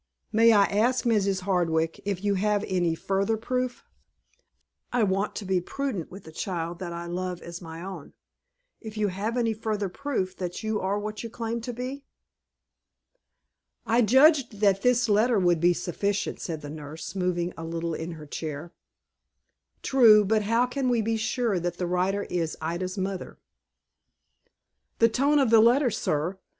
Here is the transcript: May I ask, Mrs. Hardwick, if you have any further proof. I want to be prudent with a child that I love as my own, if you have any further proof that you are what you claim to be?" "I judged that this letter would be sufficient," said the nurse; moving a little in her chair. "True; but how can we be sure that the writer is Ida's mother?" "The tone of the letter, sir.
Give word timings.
May 0.31 0.51
I 0.51 0.63
ask, 0.63 1.05
Mrs. 1.05 1.41
Hardwick, 1.41 2.01
if 2.05 2.23
you 2.23 2.33
have 2.33 2.65
any 2.67 2.95
further 2.95 3.37
proof. 3.37 3.83
I 4.91 5.03
want 5.03 5.35
to 5.35 5.45
be 5.45 5.61
prudent 5.61 6.09
with 6.09 6.25
a 6.25 6.31
child 6.31 6.79
that 6.79 6.91
I 6.91 7.05
love 7.05 7.39
as 7.43 7.61
my 7.61 7.83
own, 7.83 8.13
if 8.79 8.97
you 8.97 9.09
have 9.09 9.37
any 9.37 9.53
further 9.53 9.89
proof 9.89 10.35
that 10.37 10.63
you 10.63 10.79
are 10.81 10.97
what 10.97 11.21
you 11.21 11.29
claim 11.29 11.61
to 11.61 11.71
be?" 11.71 12.03
"I 13.85 14.01
judged 14.01 14.53
that 14.59 14.81
this 14.81 15.07
letter 15.07 15.37
would 15.37 15.59
be 15.59 15.71
sufficient," 15.71 16.39
said 16.39 16.61
the 16.61 16.69
nurse; 16.71 17.13
moving 17.13 17.53
a 17.55 17.63
little 17.63 17.93
in 17.93 18.13
her 18.13 18.25
chair. 18.25 18.73
"True; 19.83 20.25
but 20.25 20.41
how 20.41 20.65
can 20.65 20.89
we 20.89 21.03
be 21.03 21.15
sure 21.15 21.59
that 21.59 21.77
the 21.77 21.85
writer 21.85 22.23
is 22.23 22.57
Ida's 22.59 22.97
mother?" 22.97 23.37
"The 24.97 25.09
tone 25.09 25.37
of 25.37 25.51
the 25.51 25.61
letter, 25.61 25.91
sir. 25.91 26.39